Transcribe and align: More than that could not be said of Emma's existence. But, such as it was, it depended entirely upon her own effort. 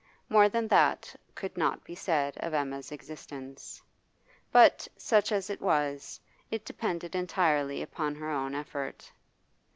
More 0.29 0.49
than 0.49 0.67
that 0.69 1.15
could 1.35 1.55
not 1.55 1.83
be 1.83 1.93
said 1.93 2.35
of 2.39 2.55
Emma's 2.55 2.91
existence. 2.91 3.83
But, 4.51 4.87
such 4.97 5.31
as 5.31 5.51
it 5.51 5.61
was, 5.61 6.19
it 6.49 6.65
depended 6.65 7.13
entirely 7.13 7.83
upon 7.83 8.15
her 8.15 8.31
own 8.31 8.55
effort. 8.55 9.11